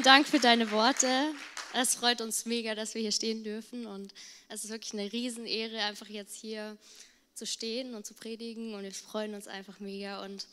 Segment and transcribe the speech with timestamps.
[0.00, 1.06] Vielen Dank für deine Worte.
[1.74, 4.14] Es freut uns mega, dass wir hier stehen dürfen und
[4.48, 6.78] es ist wirklich eine Riesenehre, einfach jetzt hier
[7.34, 10.46] zu stehen und zu predigen und wir freuen uns einfach mega und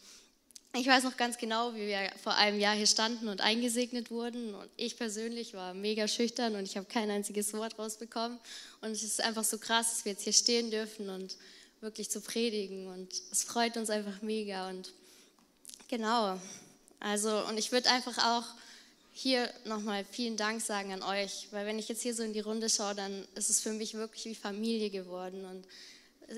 [0.74, 4.54] ich weiß noch ganz genau, wie wir vor einem Jahr hier standen und eingesegnet wurden.
[4.54, 8.38] Und ich persönlich war mega schüchtern und ich habe kein einziges Wort rausbekommen.
[8.82, 11.38] Und es ist einfach so krass, dass wir jetzt hier stehen dürfen und
[11.80, 12.88] wirklich zu predigen.
[12.88, 14.68] Und es freut uns einfach mega.
[14.68, 14.92] Und
[15.88, 16.38] genau,
[17.00, 18.44] also, und ich würde einfach auch
[19.18, 22.40] hier nochmal vielen Dank sagen an euch, weil wenn ich jetzt hier so in die
[22.40, 25.44] Runde schaue, dann ist es für mich wirklich wie Familie geworden.
[25.44, 25.66] Und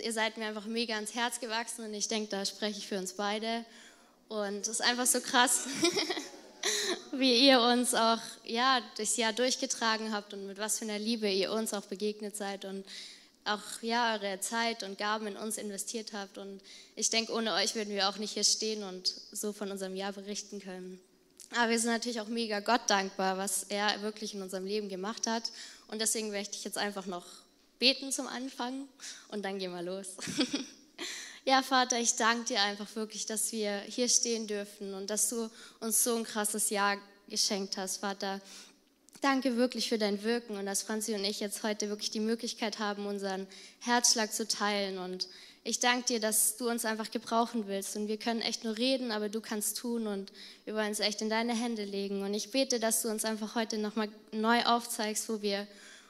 [0.02, 2.98] ihr seid mir einfach mega ans Herz gewachsen und ich denke, da spreche ich für
[2.98, 3.66] uns beide.
[4.30, 5.66] Und es ist einfach so krass,
[7.12, 11.30] wie ihr uns auch ja, durchs Jahr durchgetragen habt und mit was für einer Liebe
[11.30, 12.86] ihr uns auch begegnet seid und
[13.44, 16.38] auch ja, eure Zeit und Gaben in uns investiert habt.
[16.38, 16.62] Und
[16.96, 20.14] ich denke, ohne euch würden wir auch nicht hier stehen und so von unserem Jahr
[20.14, 21.02] berichten können.
[21.56, 25.28] Aber wir sind natürlich auch mega Gott dankbar, was er wirklich in unserem Leben gemacht
[25.28, 25.52] hat.
[25.88, 27.26] Und deswegen möchte ich jetzt einfach noch
[27.80, 28.88] beten zum Anfang
[29.30, 30.08] und dann gehen wir los.
[31.46, 35.50] Ja, Vater, ich danke dir einfach wirklich, dass wir hier stehen dürfen und dass du
[35.80, 36.98] uns so ein krasses Jahr
[37.28, 38.42] geschenkt hast, Vater.
[39.22, 42.80] Danke wirklich für dein Wirken und dass Franzi und ich jetzt heute wirklich die Möglichkeit
[42.80, 43.48] haben, unseren
[43.80, 44.98] Herzschlag zu teilen.
[44.98, 45.28] Und
[45.70, 47.96] ich danke dir, dass du uns einfach gebrauchen willst.
[47.96, 50.32] Und wir können echt nur reden, aber du kannst tun und
[50.66, 52.24] wir wollen es echt in deine Hände legen.
[52.24, 55.68] Und ich bete, dass du uns einfach heute nochmal neu aufzeigst, wo wir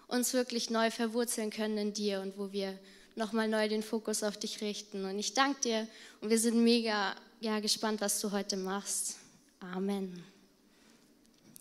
[0.07, 2.79] uns wirklich neu verwurzeln können in dir und wo wir
[3.17, 5.03] nochmal neu den Fokus auf dich richten.
[5.03, 5.87] Und ich danke dir
[6.21, 9.17] und wir sind mega ja, gespannt, was du heute machst.
[9.59, 10.23] Amen.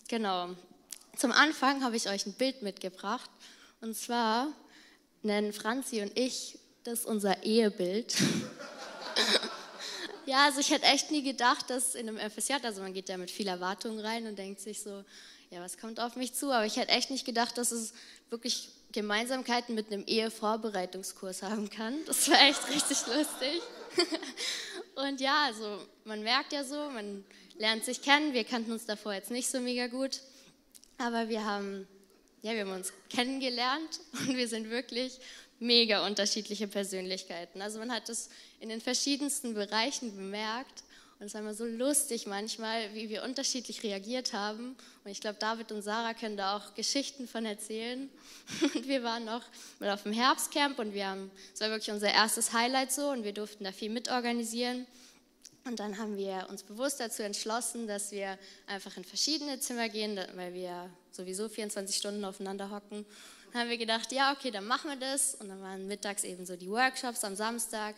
[0.07, 0.51] Genau.
[1.17, 3.31] Zum Anfang habe ich euch ein Bild mitgebracht.
[3.81, 4.53] Und zwar
[5.25, 8.15] nennen Franzi und ich das unser Ehebild.
[10.27, 13.19] ja, also ich hätte echt nie gedacht, dass in einem FSJ, also man geht ja
[13.19, 15.05] mit viel Erwartung rein und denkt sich so,
[15.51, 16.51] ja, was kommt auf mich zu?
[16.51, 17.93] Aber ich hätte echt nicht gedacht, dass es
[18.31, 21.95] wirklich Gemeinsamkeiten mit einem Ehevorbereitungskurs haben kann.
[22.07, 23.61] Das war echt richtig lustig.
[24.95, 27.25] Und ja, also man merkt ja so, man
[27.59, 28.33] lernt sich kennen.
[28.33, 30.21] Wir kannten uns davor jetzt nicht so mega gut,
[30.97, 31.87] aber wir haben,
[32.41, 35.21] ja, wir haben uns kennengelernt und wir sind wirklich
[35.59, 37.63] mega unterschiedliche Persönlichkeiten.
[37.63, 38.31] Also man hat es
[38.61, 40.83] in den verschiedensten Bereichen bemerkt
[41.21, 44.77] und es war immer so lustig manchmal, wie wir unterschiedlich reagiert haben.
[45.05, 48.09] Und ich glaube, David und Sarah können da auch Geschichten von erzählen.
[48.75, 49.43] Und wir waren noch
[49.81, 53.25] mal auf dem Herbstcamp und wir haben, es war wirklich unser erstes Highlight so und
[53.25, 54.87] wir durften da viel mitorganisieren.
[55.65, 60.19] Und dann haben wir uns bewusst dazu entschlossen, dass wir einfach in verschiedene Zimmer gehen,
[60.35, 63.05] weil wir sowieso 24 Stunden aufeinander hocken.
[63.53, 65.35] Dann haben wir gedacht, ja, okay, dann machen wir das.
[65.37, 67.95] Und dann waren mittags eben so die Workshops am Samstag.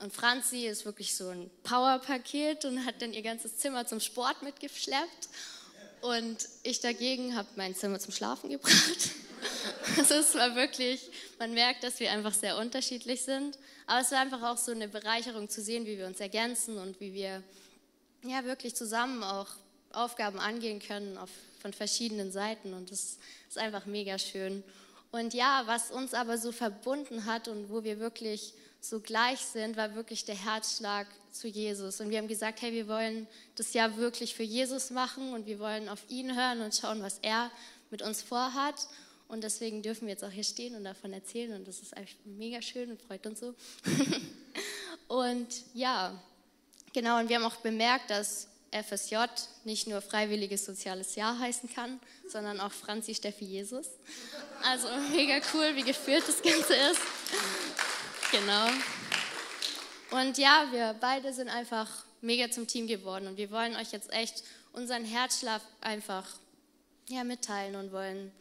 [0.00, 4.42] Und Franzi ist wirklich so ein Powerpaket und hat dann ihr ganzes Zimmer zum Sport
[4.42, 5.28] mitgeschleppt.
[6.00, 8.74] Und ich dagegen habe mein Zimmer zum Schlafen gebracht.
[9.96, 13.56] Also es war wirklich, man merkt, dass wir einfach sehr unterschiedlich sind.
[13.86, 17.00] Aber es war einfach auch so eine Bereicherung zu sehen, wie wir uns ergänzen und
[17.00, 17.42] wie wir
[18.24, 19.46] ja wirklich zusammen auch
[19.92, 22.74] Aufgaben angehen können auf, von verschiedenen Seiten.
[22.74, 24.62] Und das ist einfach mega schön.
[25.10, 29.76] Und ja, was uns aber so verbunden hat und wo wir wirklich so gleich sind,
[29.76, 32.00] war wirklich der Herzschlag zu Jesus.
[32.00, 33.26] Und wir haben gesagt, hey, wir wollen
[33.56, 37.18] das ja wirklich für Jesus machen und wir wollen auf ihn hören und schauen, was
[37.22, 37.50] er
[37.90, 38.88] mit uns vorhat.
[39.28, 41.54] Und deswegen dürfen wir jetzt auch hier stehen und davon erzählen.
[41.54, 43.54] Und das ist einfach mega schön und freut uns so.
[45.08, 46.22] und ja,
[46.92, 49.16] genau, und wir haben auch bemerkt, dass FSJ
[49.64, 53.86] nicht nur freiwilliges soziales Jahr heißen kann, sondern auch Franzi Steffi Jesus.
[54.62, 57.00] Also mega cool, wie geführt das Ganze ist.
[58.30, 58.68] Genau.
[60.10, 61.88] Und ja, wir beide sind einfach
[62.20, 66.26] mega zum Team geworden und wir wollen euch jetzt echt unseren Herzschlaf einfach
[67.08, 68.32] ja, mitteilen und wollen,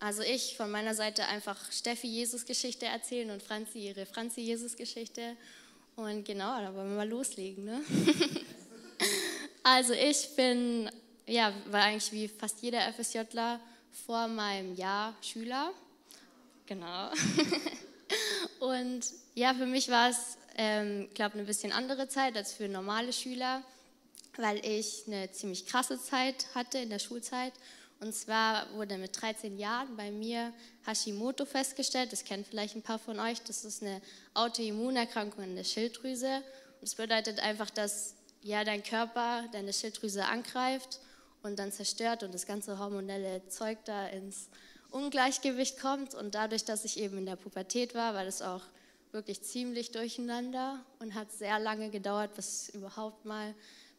[0.00, 4.76] also ich von meiner Seite einfach Steffi Jesus Geschichte erzählen und Franzi ihre Franzi Jesus
[4.76, 5.36] Geschichte.
[5.96, 7.64] Und genau, da wollen wir mal loslegen.
[7.64, 7.80] Ne?
[9.70, 10.90] also ich bin,
[11.26, 13.60] ja, war eigentlich wie fast jeder FSJler
[14.06, 15.72] vor meinem Jahr Schüler.
[16.64, 17.10] Genau.
[18.60, 19.04] Und
[19.34, 23.62] ja, für mich war es, ähm, glaube eine bisschen andere Zeit als für normale Schüler,
[24.38, 27.52] weil ich eine ziemlich krasse Zeit hatte in der Schulzeit.
[28.00, 30.54] Und zwar wurde mit 13 Jahren bei mir
[30.86, 32.10] Hashimoto festgestellt.
[32.12, 33.42] Das kennen vielleicht ein paar von euch.
[33.42, 34.00] Das ist eine
[34.32, 36.36] Autoimmunerkrankung in der Schilddrüse.
[36.36, 41.00] Und das bedeutet einfach, dass ja, dein Körper deine Schilddrüse angreift
[41.42, 44.48] und dann zerstört und das ganze hormonelle Zeug da ins
[44.90, 46.14] Ungleichgewicht kommt.
[46.14, 48.62] Und dadurch, dass ich eben in der Pubertät war, war das auch
[49.12, 53.54] wirklich ziemlich durcheinander und hat sehr lange gedauert, bis es überhaupt mal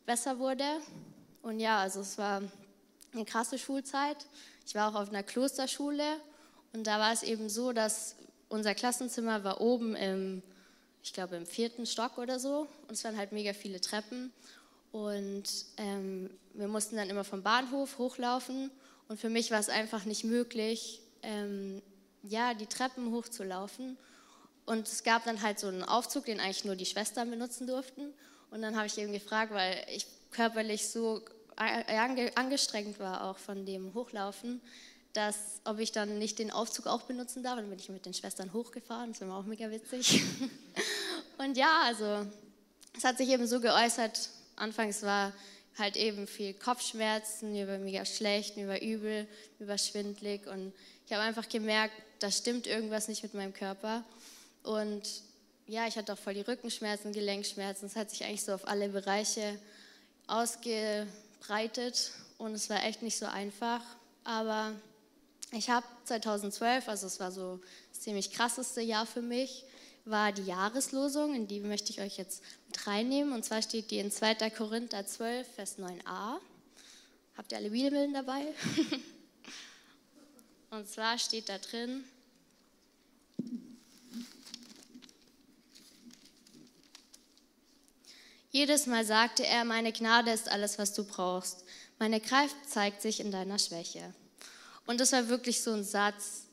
[0.06, 0.66] besser wurde.
[1.42, 2.42] Und ja, also es war
[3.14, 4.26] eine krasse Schulzeit.
[4.66, 6.18] Ich war auch auf einer Klosterschule
[6.74, 8.16] und da war es eben so, dass
[8.50, 10.44] unser Klassenzimmer war oben im,
[11.04, 14.32] ich glaube, im vierten Stock oder so und es waren halt mega viele Treppen
[14.92, 15.44] und
[15.78, 18.72] ähm, wir mussten dann immer vom Bahnhof hochlaufen
[19.08, 21.82] und für mich war es einfach nicht möglich, ähm,
[22.24, 23.98] ja, die Treppen hochzulaufen.
[24.66, 28.14] Und es gab dann halt so einen Aufzug, den eigentlich nur die Schwestern benutzen durften.
[28.52, 31.22] Und dann habe ich eben gefragt, weil ich körperlich so
[32.36, 34.62] angestrengt war auch von dem Hochlaufen,
[35.14, 37.56] dass ob ich dann nicht den Aufzug auch benutzen darf.
[37.56, 40.22] Dann bin ich mit den Schwestern hochgefahren, das war auch mega witzig.
[41.38, 42.26] Und ja, also
[42.96, 45.34] es hat sich eben so geäußert, anfangs war
[45.78, 49.28] halt eben viel Kopfschmerzen, mir war mega schlecht, mir war übel,
[49.58, 50.46] mir war schwindlig.
[50.48, 50.74] Und
[51.06, 54.04] ich habe einfach gemerkt, da stimmt irgendwas nicht mit meinem Körper.
[54.64, 55.04] Und
[55.68, 58.90] ja, ich hatte auch voll die Rückenschmerzen, Gelenkschmerzen, es hat sich eigentlich so auf alle
[58.90, 59.58] Bereiche
[60.28, 62.12] ausgebreitet.
[62.38, 63.82] Und es war echt nicht so einfach,
[64.24, 64.74] aber
[65.52, 67.60] ich habe 2012, also es war so
[67.92, 69.66] das ziemlich krasseste Jahr für mich,
[70.06, 73.34] war die Jahreslosung, in die möchte ich euch jetzt mit reinnehmen.
[73.34, 74.50] Und zwar steht die in 2.
[74.52, 76.38] Korinther 12, Vers 9a.
[77.38, 78.54] Habt ihr alle Bibeln dabei?
[80.72, 82.04] Und zwar steht da drin,
[88.52, 91.64] Jedes Mal sagte er, meine Gnade ist alles, was du brauchst.
[92.00, 94.14] Meine Kraft zeigt sich in deiner Schwäche.
[94.90, 96.48] Und das war wirklich so ein Satz,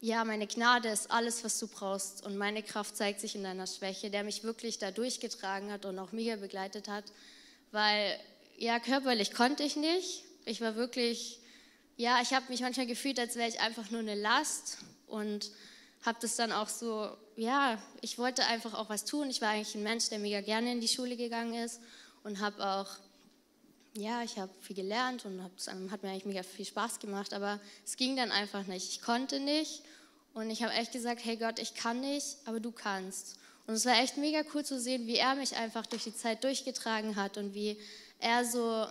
[0.00, 3.66] ja, meine Gnade ist alles, was du brauchst und meine Kraft zeigt sich in deiner
[3.66, 7.04] Schwäche, der mich wirklich da durchgetragen hat und auch mega begleitet hat,
[7.72, 8.18] weil
[8.56, 10.24] ja, körperlich konnte ich nicht.
[10.46, 11.40] Ich war wirklich,
[11.98, 15.50] ja, ich habe mich manchmal gefühlt, als wäre ich einfach nur eine Last und
[16.06, 19.28] habe das dann auch so, ja, ich wollte einfach auch was tun.
[19.28, 21.82] Ich war eigentlich ein Mensch, der mega gerne in die Schule gegangen ist
[22.22, 22.88] und habe auch
[23.96, 27.96] ja, ich habe viel gelernt und hat mir eigentlich mega viel Spaß gemacht, aber es
[27.96, 28.90] ging dann einfach nicht.
[28.90, 29.82] Ich konnte nicht
[30.34, 33.36] und ich habe echt gesagt, hey Gott, ich kann nicht, aber du kannst.
[33.66, 36.42] Und es war echt mega cool zu sehen, wie er mich einfach durch die Zeit
[36.42, 37.78] durchgetragen hat und wie
[38.18, 38.86] er so,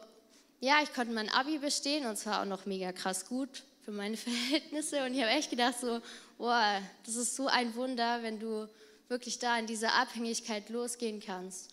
[0.62, 4.16] ja, ich konnte mein Abi bestehen und zwar auch noch mega krass gut für meine
[4.18, 6.00] Verhältnisse und ich habe echt gedacht so,
[6.38, 8.70] boah, das ist so ein Wunder, wenn du
[9.10, 11.70] wirklich da in dieser Abhängigkeit losgehen kannst.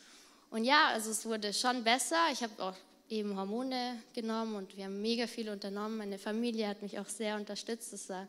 [0.50, 2.18] Und ja, also es wurde schon besser.
[2.32, 2.74] Ich habe auch
[3.10, 5.98] eben Hormone genommen und wir haben mega viel unternommen.
[5.98, 7.92] Meine Familie hat mich auch sehr unterstützt.
[7.92, 8.26] Das war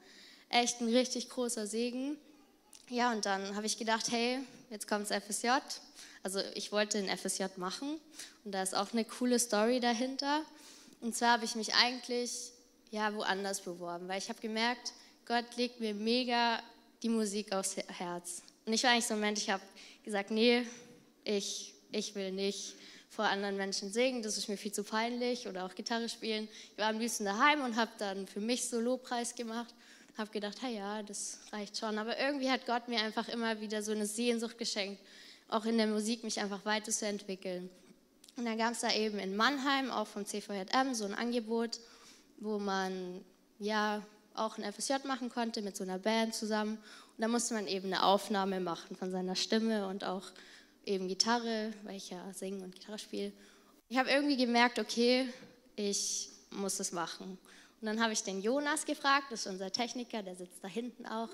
[0.50, 2.18] echt ein richtig großer Segen.
[2.89, 4.39] Ja, und dann habe ich gedacht, hey,
[4.69, 5.48] jetzt kommt das FSJ.
[6.24, 8.00] Also ich wollte ein FSJ machen
[8.44, 10.42] und da ist auch eine coole Story dahinter.
[11.00, 12.51] Und zwar habe ich mich eigentlich
[12.92, 14.94] ja woanders beworben, weil ich habe gemerkt,
[15.25, 16.62] Gott legt mir mega
[17.01, 18.44] die Musik aufs Herz.
[18.66, 19.63] Und ich war eigentlich so ein Mensch, ich habe
[20.04, 20.63] gesagt, nee,
[21.24, 22.75] ich, ich will nicht
[23.12, 26.48] vor anderen Menschen singen, das ist mir viel zu peinlich oder auch Gitarre spielen.
[26.72, 29.75] Ich war am liebsten daheim und habe dann für mich so Lobpreis gemacht.
[30.18, 31.98] Habe gedacht, hey, ja, das reicht schon.
[31.98, 35.02] Aber irgendwie hat Gott mir einfach immer wieder so eine Sehnsucht geschenkt,
[35.50, 37.70] auch in der Musik mich einfach weiterzuentwickeln.
[38.38, 41.80] Und dann gab es da eben in Mannheim, auch vom CVJM, so ein Angebot,
[42.38, 43.25] wo man
[43.60, 44.01] ja
[44.36, 46.77] auch ein FSJ machen konnte mit so einer Band zusammen.
[46.77, 50.32] Und da musste man eben eine Aufnahme machen von seiner Stimme und auch
[50.86, 53.32] eben Gitarre, weil ich ja singe und Gitarre spiele.
[53.90, 55.28] Ich habe irgendwie gemerkt, okay,
[55.76, 57.38] ich muss das machen.
[57.82, 61.06] Und dann habe ich den Jonas gefragt, das ist unser Techniker, der sitzt da hinten
[61.06, 61.30] auch.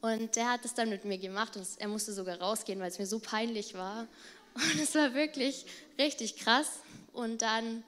[0.00, 2.98] Und der hat es dann mit mir gemacht und er musste sogar rausgehen, weil es
[2.98, 4.06] mir so peinlich war.
[4.54, 5.66] Und es war wirklich
[5.98, 6.80] richtig krass.
[7.12, 7.84] Und dann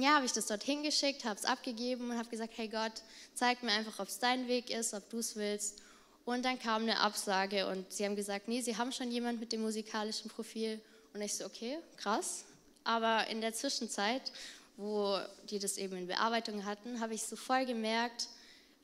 [0.00, 3.02] ja, habe ich das dort hingeschickt, habe es abgegeben und habe gesagt, hey Gott,
[3.34, 5.81] zeig mir einfach, ob es dein Weg ist, ob du es willst.
[6.24, 9.52] Und dann kam eine Absage und sie haben gesagt, nee, sie haben schon jemand mit
[9.52, 10.80] dem musikalischen Profil.
[11.14, 12.44] Und ich so, okay, krass.
[12.84, 14.32] Aber in der Zwischenzeit,
[14.76, 15.18] wo
[15.50, 18.28] die das eben in Bearbeitung hatten, habe ich so voll gemerkt,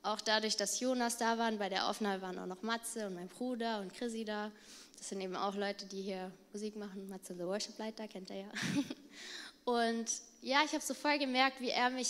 [0.03, 3.29] auch dadurch, dass Jonas da waren, bei der Aufnahme waren auch noch Matze und mein
[3.29, 4.51] Bruder und Chrissy da.
[4.97, 7.09] Das sind eben auch Leute, die hier Musik machen.
[7.09, 8.49] Matze, the Worship Leiter, kennt er ja.
[9.65, 10.07] Und
[10.41, 12.09] ja, ich habe so voll gemerkt, wie er mich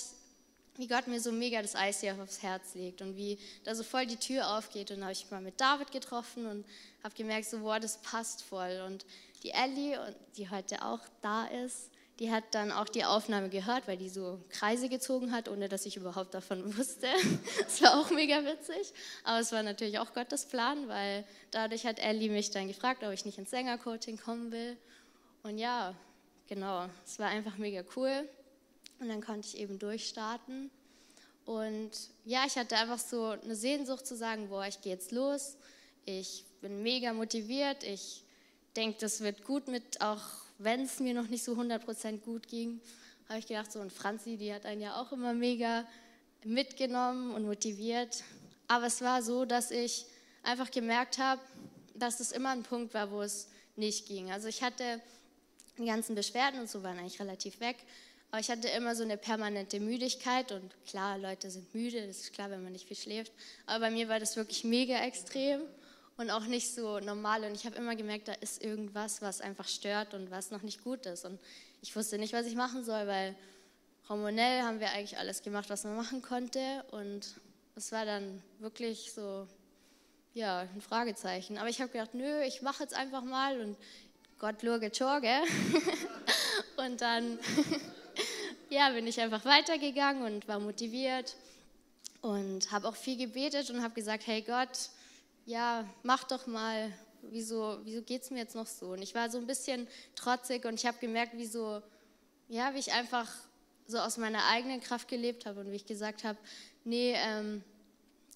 [0.79, 3.83] wie Gott mir so mega das Eis hier aufs Herz legt und wie da so
[3.83, 4.93] voll die Tür aufgeht.
[4.93, 6.65] Und da habe ich mal mit David getroffen und
[7.03, 8.83] habe gemerkt, so, boah, das passt voll.
[8.87, 9.05] Und
[9.43, 9.99] die Ellie,
[10.37, 14.41] die heute auch da ist, die hat dann auch die Aufnahme gehört, weil die so
[14.51, 17.09] Kreise gezogen hat, ohne dass ich überhaupt davon wusste.
[17.61, 18.93] Das war auch mega witzig.
[19.25, 23.13] Aber es war natürlich auch Gottes Plan, weil dadurch hat Ellie mich dann gefragt, ob
[23.13, 24.77] ich nicht ins Sängercoaching kommen will.
[25.43, 25.95] Und ja,
[26.47, 28.29] genau, es war einfach mega cool.
[29.01, 30.71] Und dann konnte ich eben durchstarten.
[31.45, 31.91] Und
[32.25, 35.57] ja, ich hatte einfach so eine Sehnsucht zu sagen, boah, ich gehe jetzt los.
[36.05, 37.85] Ich bin mega motiviert.
[37.85, 38.23] Ich
[38.77, 40.23] denke, das wird gut mit, auch
[40.59, 42.81] wenn es mir noch nicht so 100% gut ging.
[43.29, 45.87] habe ich gedacht, so, und Franzi, die hat einen ja auch immer mega
[46.45, 48.23] mitgenommen und motiviert.
[48.67, 50.07] Aber es war so, dass ich
[50.43, 51.41] einfach gemerkt habe,
[51.95, 54.31] dass es immer ein Punkt war, wo es nicht ging.
[54.31, 55.01] Also ich hatte
[55.79, 57.77] die ganzen Beschwerden und so waren eigentlich relativ weg.
[58.31, 62.33] Aber ich hatte immer so eine permanente Müdigkeit und klar, Leute sind müde, das ist
[62.35, 63.33] klar, wenn man nicht viel schläft.
[63.65, 65.63] Aber bei mir war das wirklich mega extrem
[66.19, 67.45] und auch nicht so normal.
[67.45, 70.85] Und ich habe immer gemerkt, da ist irgendwas, was einfach stört und was noch nicht
[70.85, 71.25] gut ist.
[71.25, 71.41] Und
[71.81, 73.35] ich wusste nicht, was ich machen soll, weil
[74.11, 76.85] hormonell haben wir eigentlich alles gemacht, was man machen konnte.
[76.91, 77.41] Und
[77.77, 79.47] es war dann wirklich so,
[80.35, 81.57] ja, ein Fragezeichen.
[81.57, 83.79] Aber ich habe gedacht, nö, ich mache jetzt einfach mal und
[84.39, 85.29] Gott lurge Chorge.
[86.77, 87.39] und dann
[88.71, 91.37] ja, bin ich einfach weitergegangen und war motiviert
[92.21, 94.91] und habe auch viel gebetet und habe gesagt, hey Gott,
[95.47, 98.89] ja, mach doch mal, wieso, wieso geht es mir jetzt noch so?
[98.89, 101.83] Und ich war so ein bisschen trotzig und ich habe gemerkt, wie so,
[102.49, 103.29] ja, wie ich einfach
[103.87, 106.39] so aus meiner eigenen Kraft gelebt habe und wie ich gesagt habe,
[106.85, 107.65] nee, ähm,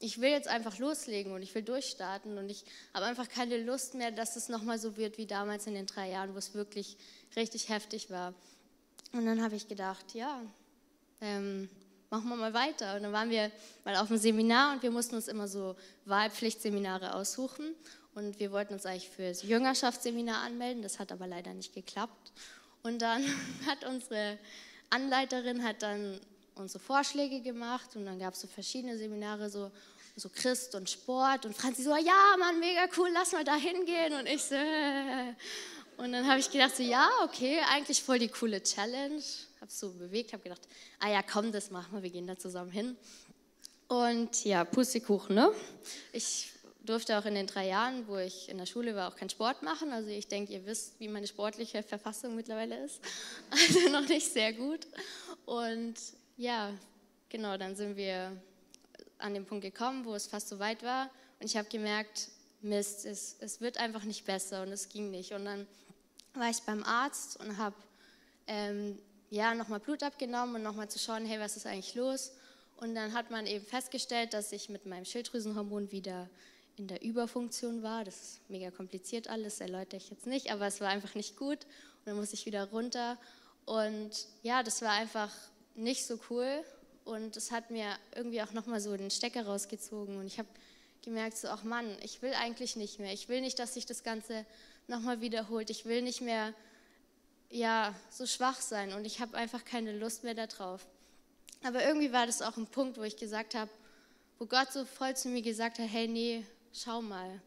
[0.00, 3.94] ich will jetzt einfach loslegen und ich will durchstarten und ich habe einfach keine Lust
[3.94, 6.96] mehr, dass es nochmal so wird wie damals in den drei Jahren, wo es wirklich
[7.36, 8.34] richtig heftig war.
[9.12, 10.40] Und dann habe ich gedacht, ja,
[11.20, 11.68] ähm,
[12.10, 12.96] machen wir mal weiter.
[12.96, 13.50] Und dann waren wir
[13.84, 17.74] mal auf einem Seminar und wir mussten uns immer so Wahlpflichtseminare aussuchen.
[18.14, 22.32] Und wir wollten uns eigentlich für das Jüngerschaftsseminar anmelden, das hat aber leider nicht geklappt.
[22.82, 23.24] Und dann
[23.66, 24.38] hat unsere
[24.90, 26.20] Anleiterin hat dann
[26.54, 29.70] unsere Vorschläge gemacht und dann gab es so verschiedene Seminare, so,
[30.16, 31.46] so Christ und Sport.
[31.46, 34.12] Und Franzi so, ja, Mann, mega cool, lass mal da hingehen.
[34.12, 35.32] Und ich so, äh.
[35.96, 39.22] Und dann habe ich gedacht, so, ja, okay, eigentlich voll die coole Challenge.
[39.60, 40.62] Habe es so bewegt, habe gedacht,
[40.98, 42.96] ah ja, komm, das machen wir, wir gehen da zusammen hin.
[43.88, 45.52] Und ja, Pustekuchen, ne?
[46.12, 46.52] Ich
[46.84, 49.62] durfte auch in den drei Jahren, wo ich in der Schule war, auch keinen Sport
[49.62, 49.92] machen.
[49.92, 53.00] Also ich denke, ihr wisst, wie meine sportliche Verfassung mittlerweile ist.
[53.50, 54.86] Also noch nicht sehr gut.
[55.44, 55.94] Und
[56.36, 56.72] ja,
[57.28, 58.32] genau, dann sind wir
[59.18, 61.10] an den Punkt gekommen, wo es fast so weit war.
[61.38, 62.28] Und ich habe gemerkt,
[62.62, 65.32] Mist, es, es wird einfach nicht besser und es ging nicht.
[65.32, 65.66] Und dann
[66.34, 67.76] war ich beim Arzt und habe
[68.46, 68.98] ähm,
[69.30, 72.32] ja, nochmal Blut abgenommen und nochmal zu schauen, hey, was ist eigentlich los?
[72.76, 76.28] Und dann hat man eben festgestellt, dass ich mit meinem Schilddrüsenhormon wieder
[76.76, 78.04] in der Überfunktion war.
[78.04, 81.64] Das ist mega kompliziert alles, erläutere ich jetzt nicht, aber es war einfach nicht gut.
[81.64, 83.18] Und dann musste ich wieder runter.
[83.64, 85.30] Und ja, das war einfach
[85.74, 86.64] nicht so cool.
[87.04, 90.16] Und es hat mir irgendwie auch nochmal so den Stecker rausgezogen.
[90.16, 90.48] Und ich habe
[91.02, 93.12] gemerkt, so, ach Mann, ich will eigentlich nicht mehr.
[93.12, 94.46] Ich will nicht, dass sich das Ganze
[94.86, 95.70] nochmal wiederholt.
[95.70, 96.54] Ich will nicht mehr
[97.50, 100.86] ja, so schwach sein und ich habe einfach keine Lust mehr darauf.
[101.62, 103.70] Aber irgendwie war das auch ein Punkt, wo ich gesagt habe,
[104.38, 107.40] wo Gott so voll zu mir gesagt hat, hey, nee, schau mal.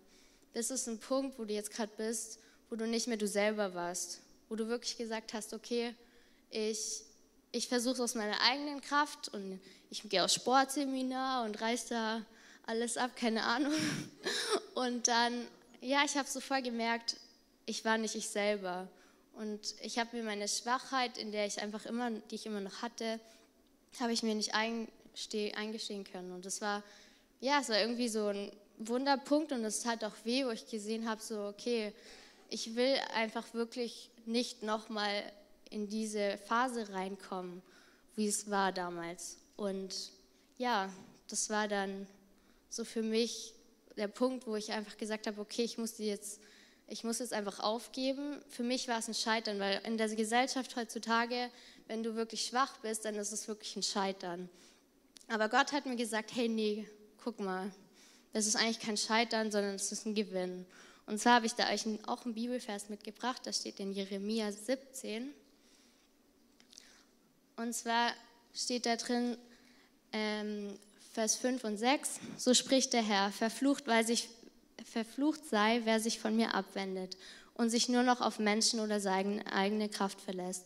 [0.53, 3.73] Das ist ein Punkt, wo du jetzt gerade bist, wo du nicht mehr du selber
[3.73, 4.21] warst.
[4.47, 5.93] Wo du wirklich gesagt hast, okay,
[6.49, 7.03] ich,
[7.51, 9.59] ich versuche es aus meiner eigenen Kraft und
[9.89, 12.25] ich gehe aufs Sportseminar und reiß da
[12.67, 13.73] alles ab, keine Ahnung.
[14.75, 15.47] Und dann,
[15.81, 17.17] ja, ich habe so voll gemerkt,
[17.65, 18.87] ich war nicht ich selber.
[19.33, 22.81] Und ich habe mir meine Schwachheit, in der ich einfach immer, die ich immer noch
[22.81, 23.19] hatte,
[23.99, 26.31] habe ich mir nicht eingestehen können.
[26.31, 26.83] Und das war,
[27.41, 31.07] ja, es war irgendwie so ein Wunderpunkt und es hat auch weh, wo ich gesehen
[31.07, 31.93] habe, so, okay,
[32.49, 35.23] ich will einfach wirklich nicht nochmal
[35.69, 37.61] in diese Phase reinkommen,
[38.15, 39.37] wie es war damals.
[39.57, 40.11] Und
[40.57, 40.89] ja,
[41.27, 42.07] das war dann
[42.75, 43.53] so für mich
[43.95, 46.41] der Punkt, wo ich einfach gesagt habe, okay, ich muss die jetzt,
[46.87, 48.41] ich muss jetzt einfach aufgeben.
[48.49, 51.49] Für mich war es ein Scheitern, weil in der Gesellschaft heutzutage,
[51.87, 54.49] wenn du wirklich schwach bist, dann ist es wirklich ein Scheitern.
[55.29, 56.87] Aber Gott hat mir gesagt, hey, nee,
[57.23, 57.71] guck mal,
[58.33, 60.65] das ist eigentlich kein Scheitern, sondern es ist ein Gewinn.
[61.07, 65.33] Und zwar habe ich da euch auch einen Bibelvers mitgebracht, da steht in Jeremia 17.
[67.55, 68.11] Und zwar
[68.53, 69.37] steht da drin,
[70.11, 70.77] ähm,
[71.15, 74.27] Vers 5 und 6, so spricht der Herr, verflucht, weil sich,
[74.83, 77.15] verflucht sei, wer sich von mir abwendet
[77.53, 80.65] und sich nur noch auf Menschen oder seine eigene Kraft verlässt.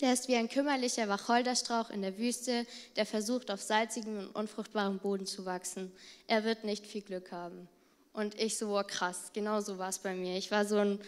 [0.00, 4.98] Der ist wie ein kümmerlicher Wacholderstrauch in der Wüste, der versucht, auf salzigem und unfruchtbarem
[4.98, 5.92] Boden zu wachsen.
[6.26, 7.68] Er wird nicht viel Glück haben.
[8.12, 10.36] Und ich so, oh krass, genau so war es bei mir.
[10.36, 11.00] Ich war so ein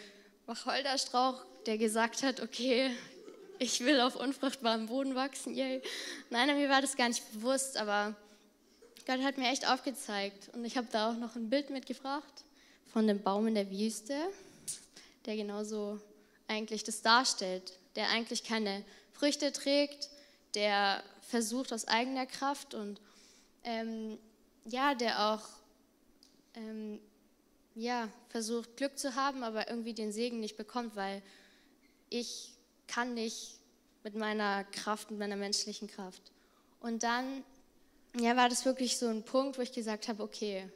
[0.45, 2.91] Wacholderstrauch, der gesagt hat, okay,
[3.59, 5.53] ich will auf unfruchtbarem Boden wachsen.
[5.53, 5.81] Yay.
[6.29, 8.15] Nein, mir war das gar nicht bewusst, aber
[9.05, 12.45] Gott hat mir echt aufgezeigt und ich habe da auch noch ein Bild mitgebracht
[12.85, 14.15] von dem Baum in der Wüste,
[15.25, 15.99] der genauso
[16.47, 20.09] eigentlich das darstellt, der eigentlich keine Früchte trägt,
[20.55, 23.01] der versucht aus eigener Kraft und
[23.65, 24.17] ähm,
[24.65, 25.49] ja, der auch
[26.55, 26.99] ähm,
[27.75, 31.21] ja, versucht Glück zu haben, aber irgendwie den Segen nicht bekommt, weil
[32.09, 32.53] ich
[32.87, 33.57] kann nicht
[34.03, 36.21] mit meiner Kraft, mit meiner menschlichen Kraft.
[36.79, 37.43] Und dann
[38.19, 40.69] ja, war das wirklich so ein Punkt, wo ich gesagt habe, okay,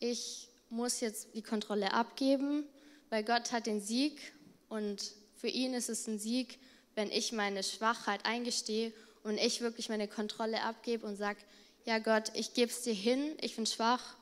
[0.00, 2.64] ich muss jetzt die Kontrolle abgeben,
[3.10, 4.32] weil Gott hat den Sieg
[4.68, 6.58] und für ihn ist es ein Sieg,
[6.94, 8.92] wenn ich meine Schwachheit eingestehe
[9.22, 11.38] und ich wirklich meine Kontrolle abgebe und sage,
[11.84, 14.16] ja Gott, ich gebe es dir hin, ich bin schwach,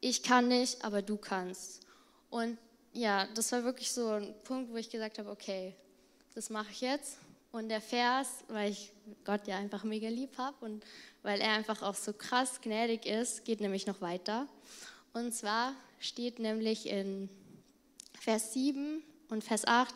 [0.00, 1.80] ich kann nicht, aber du kannst.
[2.30, 2.56] Und
[2.92, 5.74] ja, das war wirklich so ein Punkt, wo ich gesagt habe, okay,
[6.34, 7.18] das mache ich jetzt.
[7.52, 8.92] Und der Vers, weil ich
[9.24, 10.84] Gott ja einfach mega lieb habe und
[11.22, 14.46] weil er einfach auch so krass gnädig ist, geht nämlich noch weiter.
[15.12, 17.28] Und zwar steht nämlich in
[18.20, 19.92] Vers 7 und Vers 8,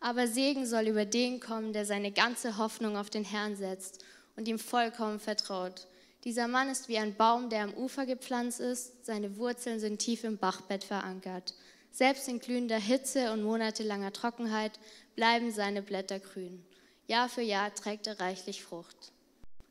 [0.00, 4.04] aber Segen soll über den kommen, der seine ganze Hoffnung auf den Herrn setzt
[4.36, 5.86] und ihm vollkommen vertraut.
[6.24, 10.24] Dieser Mann ist wie ein Baum, der am Ufer gepflanzt ist, seine Wurzeln sind tief
[10.24, 11.54] im Bachbett verankert.
[11.90, 14.78] Selbst in glühender Hitze und monatelanger Trockenheit
[15.14, 16.64] bleiben seine Blätter grün.
[17.06, 19.12] Jahr für Jahr trägt er reichlich Frucht.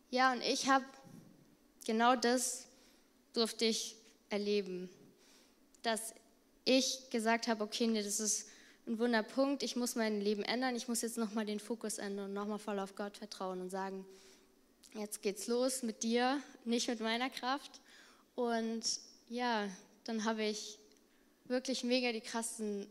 [0.09, 0.85] Ja, und ich habe
[1.85, 2.67] genau das
[3.33, 3.95] durfte ich
[4.29, 4.89] erleben,
[5.83, 6.13] dass
[6.65, 8.47] ich gesagt habe, okay, nee, das ist
[8.87, 12.33] ein Wunderpunkt, ich muss mein Leben ändern, ich muss jetzt nochmal den Fokus ändern und
[12.33, 14.05] nochmal voll auf Gott vertrauen und sagen,
[14.93, 17.79] jetzt geht's los mit dir, nicht mit meiner Kraft.
[18.35, 18.83] Und
[19.29, 19.67] ja,
[20.03, 20.79] dann habe ich
[21.45, 22.87] wirklich mega die krassen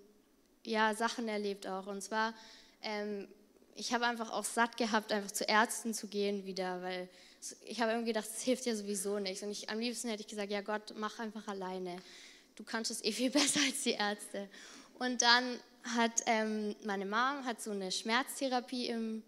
[0.64, 1.86] ja, Sachen erlebt auch.
[1.86, 2.34] Und zwar
[2.82, 3.28] ähm,
[3.80, 7.08] ich habe einfach auch satt gehabt, einfach zu Ärzten zu gehen wieder, weil
[7.64, 9.42] ich habe irgendwie gedacht, das hilft ja sowieso nichts.
[9.42, 11.96] Und ich, am liebsten hätte ich gesagt, ja Gott, mach einfach alleine.
[12.56, 14.50] Du kannst es eh viel besser als die Ärzte.
[14.98, 19.22] Und dann hat ähm, meine Mom hat so eine Schmerztherapie im,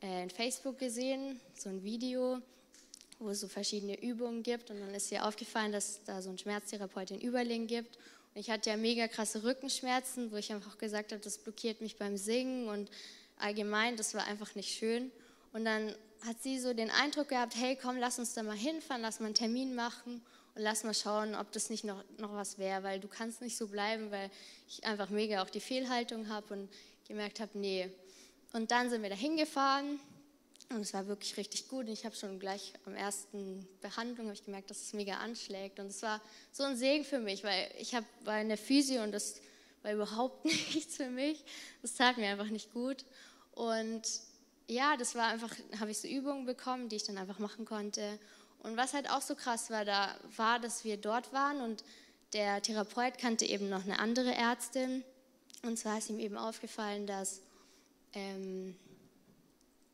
[0.00, 2.40] äh, in Facebook gesehen, so ein Video,
[3.18, 4.70] wo es so verschiedene Übungen gibt.
[4.70, 7.96] Und dann ist ihr aufgefallen, dass da so ein Schmerztherapeut in Überling gibt.
[7.96, 11.96] Und ich hatte ja mega krasse Rückenschmerzen, wo ich einfach gesagt habe, das blockiert mich
[11.96, 12.88] beim Singen und
[13.40, 15.10] allgemein, das war einfach nicht schön.
[15.52, 15.94] Und dann
[16.26, 19.26] hat sie so den Eindruck gehabt, hey, komm, lass uns da mal hinfahren, lass mal
[19.26, 20.22] einen Termin machen
[20.54, 23.56] und lass mal schauen, ob das nicht noch, noch was wäre, weil du kannst nicht
[23.56, 24.30] so bleiben, weil
[24.68, 26.68] ich einfach mega auch die Fehlhaltung habe und
[27.08, 27.90] gemerkt habe, nee.
[28.52, 30.00] Und dann sind wir da hingefahren
[30.70, 31.86] und es war wirklich richtig gut.
[31.86, 35.80] Und ich habe schon gleich am ersten Behandlung ich gemerkt, dass es mega anschlägt.
[35.80, 36.20] Und es war
[36.52, 37.92] so ein Segen für mich, weil ich
[38.24, 39.40] war in der Physio und das
[39.82, 41.44] war überhaupt nichts für mich.
[41.82, 43.04] Das tat mir einfach nicht gut.
[43.60, 44.02] Und
[44.68, 48.18] ja, das war einfach, habe ich so Übungen bekommen, die ich dann einfach machen konnte.
[48.62, 51.84] Und was halt auch so krass war, da war, dass wir dort waren und
[52.32, 55.04] der Therapeut kannte eben noch eine andere Ärztin.
[55.62, 57.42] Und zwar ist ihm eben aufgefallen, dass,
[58.14, 58.74] ähm,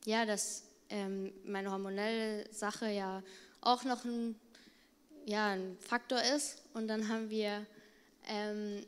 [0.05, 3.21] ja, dass ähm, meine hormonelle Sache ja
[3.63, 4.39] auch noch ein,
[5.25, 6.63] ja, ein Faktor ist.
[6.73, 7.67] Und dann haben wir,
[8.29, 8.87] ähm,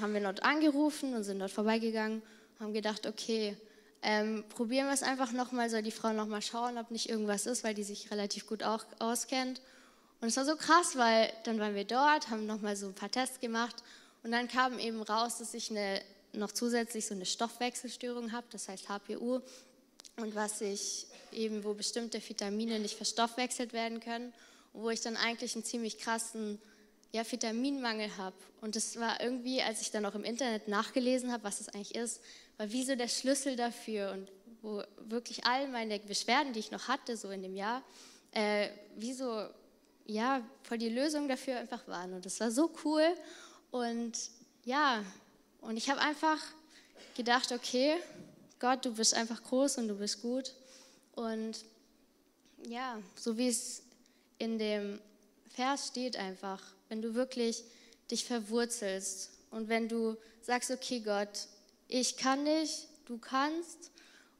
[0.00, 2.22] haben wir dort angerufen und sind dort vorbeigegangen
[2.58, 3.56] und haben gedacht, okay,
[4.04, 7.64] ähm, probieren wir es einfach nochmal, soll die Frau nochmal schauen, ob nicht irgendwas ist,
[7.64, 9.62] weil die sich relativ gut auch auskennt.
[10.20, 13.10] Und es war so krass, weil dann waren wir dort, haben nochmal so ein paar
[13.10, 13.82] Tests gemacht
[14.22, 16.02] und dann kam eben raus, dass ich eine,
[16.34, 19.40] noch zusätzlich so eine Stoffwechselstörung habe, das heißt HPU.
[20.16, 24.32] Und was ich eben, wo bestimmte Vitamine nicht verstoffwechselt werden können
[24.72, 26.60] und wo ich dann eigentlich einen ziemlich krassen
[27.12, 28.36] ja, Vitaminmangel habe.
[28.60, 31.94] Und das war irgendwie, als ich dann auch im Internet nachgelesen habe, was das eigentlich
[31.94, 32.20] ist,
[32.56, 34.30] war wie so der Schlüssel dafür und
[34.62, 37.82] wo wirklich all meine Beschwerden, die ich noch hatte, so in dem Jahr,
[38.32, 39.46] äh, wie so,
[40.06, 42.14] ja, voll die Lösung dafür einfach waren.
[42.14, 43.06] Und das war so cool.
[43.70, 44.12] Und
[44.64, 45.04] ja,
[45.60, 46.38] und ich habe einfach
[47.16, 47.96] gedacht, okay,
[48.58, 50.52] Gott, du bist einfach groß und du bist gut.
[51.14, 51.64] Und
[52.66, 53.82] ja, so wie es
[54.38, 55.00] in dem
[55.50, 57.64] Vers steht einfach, wenn du wirklich
[58.10, 61.46] dich verwurzelst und wenn du sagst, okay Gott,
[61.88, 63.90] ich kann nicht, du kannst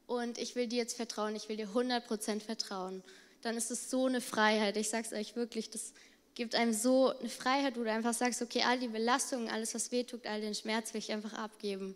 [0.07, 3.02] und ich will dir jetzt vertrauen, ich will dir 100% vertrauen,
[3.42, 4.76] dann ist es so eine Freiheit.
[4.76, 5.92] Ich sage es euch wirklich, das
[6.35, 9.92] gibt einem so eine Freiheit, wo du einfach sagst, okay, all die Belastungen, alles, was
[9.92, 11.94] wehtut, all den Schmerz will ich einfach abgeben.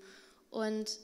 [0.51, 0.99] Und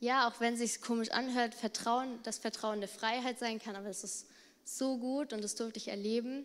[0.00, 3.88] ja, auch wenn es sich komisch anhört, Vertrauen, das Vertrauen eine Freiheit sein kann, aber
[3.88, 4.26] es ist
[4.64, 6.44] so gut und das durfte ich erleben.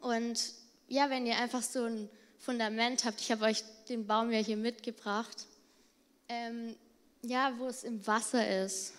[0.00, 0.40] Und
[0.88, 4.56] ja, wenn ihr einfach so ein Fundament habt, ich habe euch den Baum ja hier
[4.56, 5.46] mitgebracht,
[6.32, 6.76] ähm,
[7.22, 8.94] ja, wo es im Wasser ist,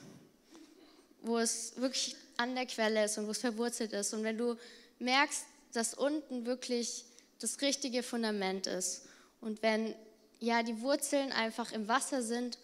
[1.22, 4.13] wo es wirklich an der Quelle ist und wo es verwurzelt ist.
[4.13, 4.56] Und wenn du
[5.00, 7.06] merkst, dass unten wirklich
[7.39, 9.06] das richtige Fundament ist
[9.41, 9.96] und wenn
[10.39, 12.58] ja die Wurzeln einfach im Wasser sind,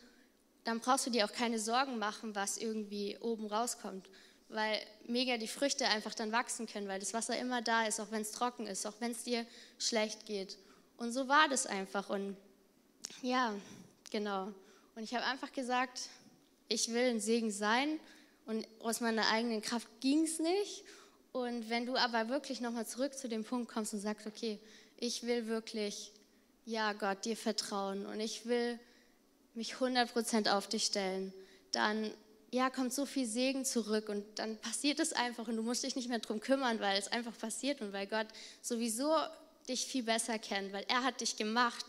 [0.64, 4.08] dann brauchst du dir auch keine Sorgen machen, was irgendwie oben rauskommt,
[4.50, 8.12] weil mega die Früchte einfach dann wachsen können, weil das Wasser immer da ist, auch
[8.12, 9.46] wenn es trocken ist, auch wenn es dir
[9.78, 10.58] schlecht geht.
[10.98, 12.10] Und so war das einfach.
[12.10, 12.38] Und
[13.22, 13.54] ja,
[14.10, 14.54] Genau.
[14.96, 16.10] Und ich habe einfach gesagt,
[16.68, 18.00] ich will ein Segen sein
[18.46, 20.84] Und aus meiner eigenen Kraft ging es nicht.
[21.32, 24.60] Und wenn du aber wirklich nochmal zurück zu dem Punkt kommst und sagst, okay,
[24.98, 26.12] ich will wirklich,
[26.66, 28.80] ja Gott, dir vertrauen und ich will
[29.54, 31.32] mich 100% auf dich stellen,
[31.72, 32.12] dann
[32.52, 35.96] ja, kommt so viel Segen zurück und dann passiert es einfach und du musst dich
[35.96, 38.28] nicht mehr drum kümmern, weil es einfach passiert und weil Gott
[38.64, 39.16] sowieso
[39.68, 41.86] dich viel besser kennt, weil er hat dich gemacht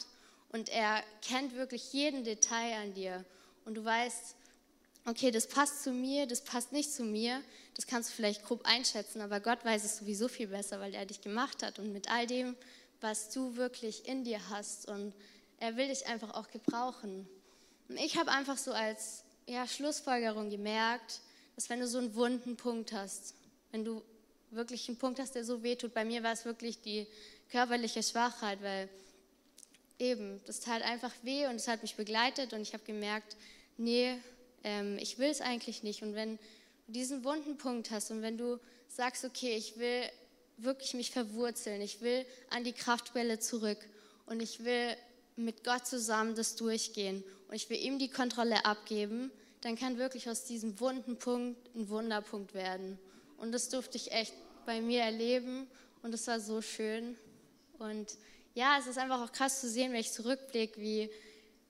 [0.53, 3.25] und er kennt wirklich jeden Detail an dir.
[3.65, 4.35] Und du weißt,
[5.07, 7.43] okay, das passt zu mir, das passt nicht zu mir,
[7.75, 11.07] das kannst du vielleicht grob einschätzen, aber Gott weiß es sowieso viel besser, weil er
[11.07, 11.79] dich gemacht hat.
[11.79, 12.57] Und mit all dem,
[13.01, 14.89] was du wirklich in dir hast.
[14.89, 15.15] Und
[15.59, 17.29] er will dich einfach auch gebrauchen.
[17.89, 21.21] Und ich habe einfach so als ja, Schlussfolgerung gemerkt,
[21.57, 23.35] dass wenn du so einen wunden Punkt hast,
[23.73, 24.03] wenn du
[24.51, 27.07] wirklich einen Punkt hast, der so wehtut, bei mir war es wirklich die
[27.51, 28.89] körperliche Schwachheit, weil
[30.01, 33.37] eben, das tat einfach weh und es hat mich begleitet und ich habe gemerkt,
[33.77, 34.17] nee,
[34.65, 36.03] ähm, ich will es eigentlich nicht.
[36.03, 38.59] Und wenn du diesen wunden Punkt hast und wenn du
[38.89, 40.03] sagst, okay, ich will
[40.57, 43.79] wirklich mich verwurzeln, ich will an die Kraftquelle zurück
[44.27, 44.97] und ich will
[45.37, 49.31] mit Gott zusammen das durchgehen und ich will ihm die Kontrolle abgeben,
[49.63, 52.99] dann kann wirklich aus diesem wunden Punkt ein Wunderpunkt werden.
[53.39, 54.35] Und das durfte ich echt
[54.67, 55.67] bei mir erleben
[56.03, 57.17] und es war so schön.
[57.79, 58.17] Und
[58.55, 61.11] ja, es ist einfach auch krass zu sehen, wenn ich zurückblicke, wie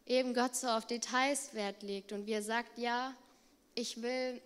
[0.06, 3.14] eben Gott so auf Details Wert legt und wie er sagt, ja,
[3.74, 4.40] ich will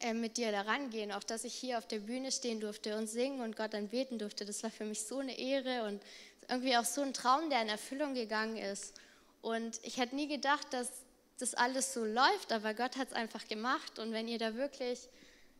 [0.00, 3.06] äh, mit dir da rangehen, auch dass ich hier auf der Bühne stehen durfte und
[3.06, 6.02] singen und Gott dann beten durfte, das war für mich so eine Ehre und
[6.48, 8.94] irgendwie auch so ein Traum, der in Erfüllung gegangen ist.
[9.40, 10.90] Und ich hätte nie gedacht, dass
[11.38, 15.08] das alles so läuft, aber Gott hat es einfach gemacht und wenn ihr da wirklich,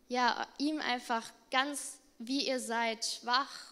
[0.08, 3.71] ja, ihm einfach ganz wie ihr seid, schwach,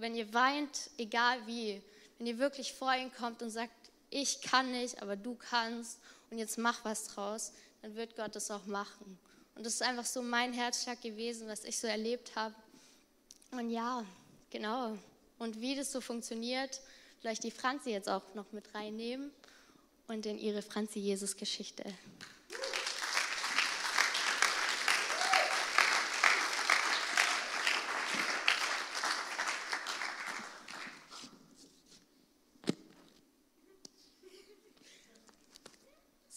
[0.00, 1.82] wenn ihr weint, egal wie,
[2.18, 3.72] wenn ihr wirklich vor ihn kommt und sagt,
[4.10, 5.98] ich kann nicht, aber du kannst
[6.30, 9.18] und jetzt mach was draus, dann wird Gott das auch machen.
[9.54, 12.54] Und das ist einfach so mein Herzschlag gewesen, was ich so erlebt habe.
[13.50, 14.04] Und ja,
[14.50, 14.96] genau.
[15.38, 16.80] Und wie das so funktioniert,
[17.20, 19.30] vielleicht die Franzi jetzt auch noch mit reinnehmen
[20.06, 21.84] und in ihre Franzi-Jesus-Geschichte.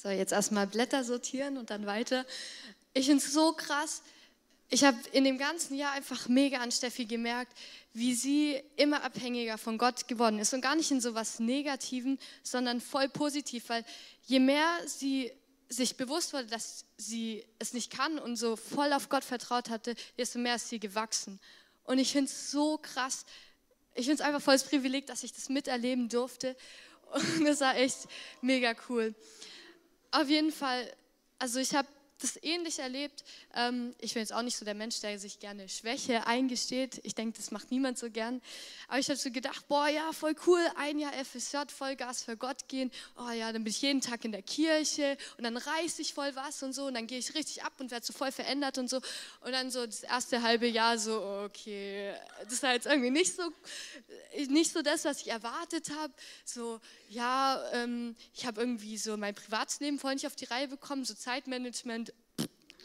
[0.01, 2.25] So, jetzt erstmal Blätter sortieren und dann weiter.
[2.95, 4.01] Ich finde es so krass.
[4.67, 7.55] Ich habe in dem ganzen Jahr einfach mega an Steffi gemerkt,
[7.93, 10.55] wie sie immer abhängiger von Gott geworden ist.
[10.55, 13.85] Und gar nicht in so was Negativen, sondern voll positiv, weil
[14.25, 15.31] je mehr sie
[15.69, 19.93] sich bewusst wurde, dass sie es nicht kann und so voll auf Gott vertraut hatte,
[20.17, 21.39] desto mehr ist sie gewachsen.
[21.83, 23.23] Und ich finde es so krass.
[23.93, 26.57] Ich finde es einfach volles Privileg, dass ich das miterleben durfte.
[27.11, 28.07] Und das war echt
[28.41, 29.13] mega cool.
[30.11, 30.91] Auf jeden Fall,
[31.39, 31.87] also ich habe
[32.23, 33.23] das ähnlich erlebt.
[33.53, 36.99] Ähm, ich bin jetzt auch nicht so der Mensch, der sich gerne Schwäche eingesteht.
[37.03, 38.41] Ich denke, das macht niemand so gern.
[38.87, 42.37] Aber ich habe so gedacht, boah, ja, voll cool, ein Jahr FSJ, voll Gas für
[42.37, 42.91] Gott gehen.
[43.17, 46.35] Oh ja, dann bin ich jeden Tag in der Kirche und dann reiße ich voll
[46.35, 48.89] was und so und dann gehe ich richtig ab und werde so voll verändert und
[48.89, 48.97] so.
[49.41, 52.13] Und dann so das erste halbe Jahr so, okay,
[52.49, 53.43] das war jetzt irgendwie nicht so,
[54.47, 56.13] nicht so das, was ich erwartet habe.
[56.45, 56.79] So,
[57.09, 61.13] ja, ähm, ich habe irgendwie so mein Privatsleben voll nicht auf die Reihe bekommen, so
[61.13, 62.10] Zeitmanagement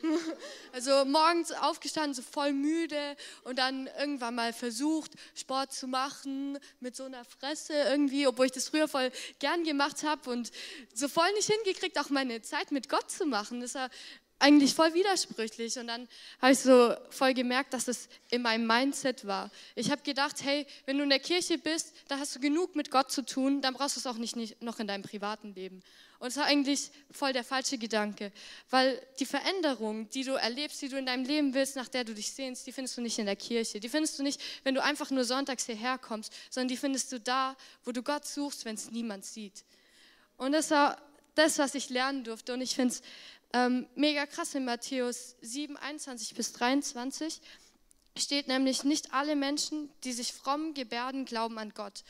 [0.72, 6.96] also morgens aufgestanden, so voll müde und dann irgendwann mal versucht, Sport zu machen mit
[6.96, 10.50] so einer Fresse irgendwie, obwohl ich das früher voll gern gemacht habe und
[10.94, 13.60] so voll nicht hingekriegt, auch meine Zeit mit Gott zu machen.
[13.60, 13.90] Das war
[14.38, 15.78] eigentlich voll widersprüchlich.
[15.78, 16.08] Und dann
[16.40, 19.50] habe ich so voll gemerkt, dass es in meinem Mindset war.
[19.74, 22.90] Ich habe gedacht, hey, wenn du in der Kirche bist, da hast du genug mit
[22.90, 25.82] Gott zu tun, dann brauchst du es auch nicht, nicht noch in deinem privaten Leben.
[26.18, 28.32] Und es war eigentlich voll der falsche Gedanke,
[28.70, 32.14] weil die Veränderung, die du erlebst, die du in deinem Leben willst, nach der du
[32.14, 33.80] dich sehnst, die findest du nicht in der Kirche.
[33.80, 37.20] Die findest du nicht, wenn du einfach nur sonntags hierher kommst, sondern die findest du
[37.20, 39.64] da, wo du Gott suchst, wenn es niemand sieht.
[40.36, 41.00] Und das war
[41.34, 42.54] das, was ich lernen durfte.
[42.54, 43.02] Und ich finde es
[43.52, 47.40] ähm, mega krass in Matthäus 7, 21 bis 23
[48.18, 52.04] steht nämlich, nicht alle Menschen, die sich fromm gebärden, glauben an Gott.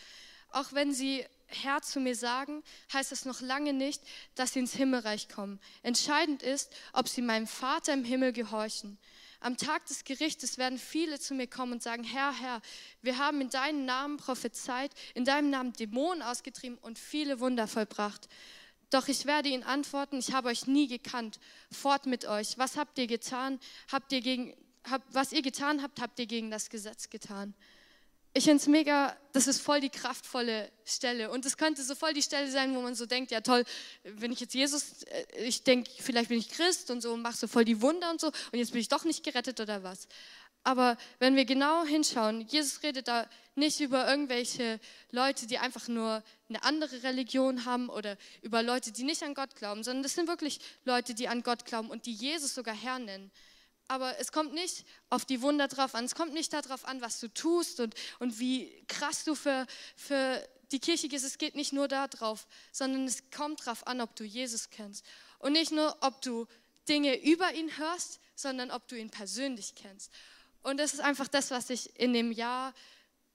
[0.50, 4.02] Auch wenn sie Herr zu mir sagen, heißt das noch lange nicht,
[4.34, 5.60] dass sie ins Himmelreich kommen.
[5.82, 8.98] Entscheidend ist, ob sie meinem Vater im Himmel gehorchen.
[9.40, 12.60] Am Tag des Gerichtes werden viele zu mir kommen und sagen, Herr, Herr,
[13.02, 18.28] wir haben in deinem Namen prophezeit, in deinem Namen Dämonen ausgetrieben und viele Wunder vollbracht.
[18.90, 21.38] Doch ich werde ihnen antworten, ich habe euch nie gekannt.
[21.70, 22.56] Fort mit euch.
[22.56, 23.60] Was habt ihr getan?
[23.90, 24.54] Habt ihr gegen,
[24.84, 27.54] hab, was ihr getan habt, habt ihr gegen das Gesetz getan.
[28.36, 31.30] Ich finde es mega, das ist voll die kraftvolle Stelle.
[31.30, 33.64] Und es könnte so voll die Stelle sein, wo man so denkt, ja toll,
[34.04, 37.46] wenn ich jetzt Jesus, äh, ich denke, vielleicht bin ich Christ und so mache so
[37.46, 40.06] voll die Wunder und so und jetzt bin ich doch nicht gerettet oder was.
[40.64, 44.80] Aber wenn wir genau hinschauen, Jesus redet da nicht über irgendwelche
[45.12, 49.56] Leute, die einfach nur eine andere Religion haben oder über Leute, die nicht an Gott
[49.56, 52.98] glauben, sondern das sind wirklich Leute, die an Gott glauben und die Jesus sogar Herr
[52.98, 53.30] nennen.
[53.88, 56.04] Aber es kommt nicht auf die Wunder drauf an.
[56.04, 60.46] Es kommt nicht darauf an, was du tust und, und wie krass du für, für
[60.72, 61.24] die Kirche gehst.
[61.24, 65.04] Es geht nicht nur darauf, sondern es kommt darauf an, ob du Jesus kennst.
[65.38, 66.46] Und nicht nur, ob du
[66.88, 70.10] Dinge über ihn hörst, sondern ob du ihn persönlich kennst.
[70.62, 72.74] Und das ist einfach das, was ich in dem Jahr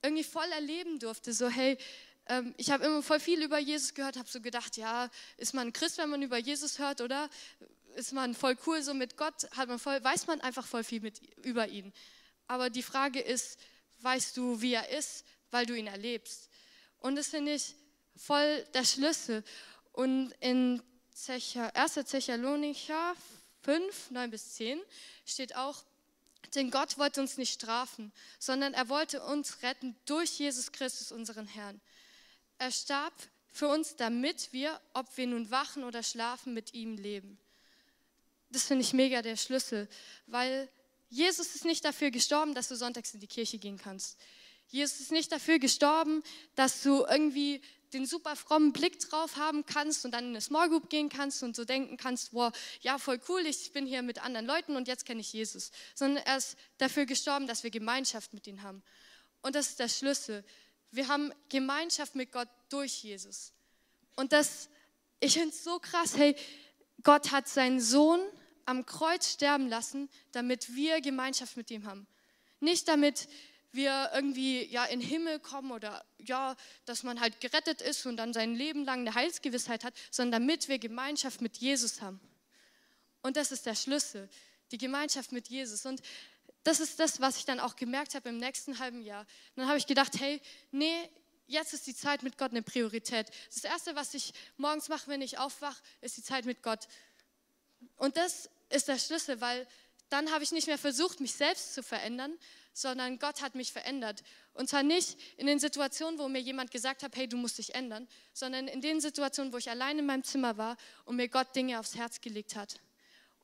[0.04, 1.34] irgendwie voll erleben durfte.
[1.34, 1.78] So, hey,
[2.28, 5.74] ähm, ich habe immer voll viel über Jesus gehört, habe so gedacht, ja, ist man
[5.74, 7.30] Christ, wenn man über Jesus hört, oder?
[7.96, 11.02] ist man voll cool so mit Gott, hat man voll, weiß man einfach voll viel
[11.02, 11.94] mit, über ihn.
[12.48, 13.60] Aber die Frage ist,
[14.00, 16.50] weißt du, wie er ist, weil du ihn erlebst?
[17.00, 17.76] Und das finde ich
[18.16, 19.44] voll der Schlüssel.
[19.94, 20.82] Und in
[21.14, 21.94] Zecha, 1.
[21.94, 23.16] Thessalonicher
[23.64, 24.82] 5, 9 bis 10
[25.26, 25.84] steht auch,
[26.56, 31.48] denn Gott wollte uns nicht strafen, sondern er wollte uns retten durch Jesus Christus, unseren
[31.48, 31.80] Herrn.
[32.62, 33.14] Er starb
[33.50, 37.40] für uns, damit wir, ob wir nun wachen oder schlafen, mit ihm leben
[38.52, 39.88] das finde ich mega der Schlüssel,
[40.28, 40.70] weil
[41.10, 44.18] Jesus ist nicht dafür gestorben, dass du sonntags in die Kirche gehen kannst.
[44.68, 46.24] Jesus ist nicht dafür gestorben,
[46.56, 50.70] dass du irgendwie den super frommen Blick drauf haben kannst und dann in eine Small
[50.70, 54.24] Group gehen kannst und so denken kannst, wow, ja, voll cool, ich bin hier mit
[54.24, 55.72] anderen Leuten und jetzt kenne ich Jesus.
[55.94, 58.82] Sondern er ist dafür gestorben, dass wir Gemeinschaft mit ihm haben.
[59.42, 60.46] Und das ist der Schlüssel.
[60.92, 63.54] Wir haben Gemeinschaft mit Gott durch Jesus.
[64.16, 64.70] Und das,
[65.20, 66.36] ich finde es so krass, hey,
[67.04, 68.20] Gott hat seinen Sohn
[68.66, 72.08] am Kreuz sterben lassen, damit wir Gemeinschaft mit ihm haben.
[72.60, 73.28] Nicht damit
[73.72, 78.18] wir irgendwie ja in den Himmel kommen oder ja, dass man halt gerettet ist und
[78.18, 82.20] dann sein Leben lang eine Heilsgewissheit hat, sondern damit wir Gemeinschaft mit Jesus haben.
[83.22, 84.30] Und das ist der Schlüssel,
[84.72, 85.86] die Gemeinschaft mit Jesus.
[85.86, 86.02] Und
[86.64, 89.26] das ist das, was ich dann auch gemerkt habe im nächsten halben Jahr.
[89.56, 91.10] dann habe ich gedacht, hey, nee,
[91.48, 93.28] jetzt ist die Zeit mit Gott eine Priorität.
[93.54, 96.88] Das Erste, was ich morgens mache, wenn ich aufwache, ist die Zeit mit Gott.
[97.98, 99.68] Und das ist der Schlüssel, weil
[100.10, 102.38] dann habe ich nicht mehr versucht, mich selbst zu verändern,
[102.74, 104.24] sondern Gott hat mich verändert.
[104.54, 107.76] Und zwar nicht in den Situationen, wo mir jemand gesagt hat, hey, du musst dich
[107.76, 111.56] ändern, sondern in den Situationen, wo ich allein in meinem Zimmer war und mir Gott
[111.56, 112.80] Dinge aufs Herz gelegt hat.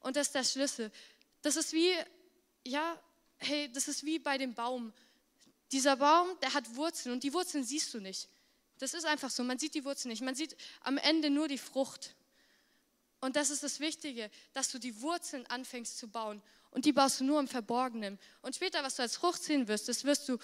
[0.01, 0.91] Und das ist der Schlüssel.
[1.41, 1.91] Das ist wie,
[2.65, 2.99] ja,
[3.37, 4.93] hey, das ist wie bei dem Baum.
[5.71, 8.29] Dieser Baum, der hat Wurzeln und die Wurzeln siehst du nicht.
[8.79, 10.21] Das ist einfach so, man sieht die Wurzeln nicht.
[10.21, 12.15] Man sieht am Ende nur die Frucht.
[13.19, 16.41] Und das ist das Wichtige, dass du die Wurzeln anfängst zu bauen.
[16.69, 18.19] Und die baust du nur im Verborgenen.
[18.41, 20.37] Und später, was du als Frucht sehen wirst, das wirst du,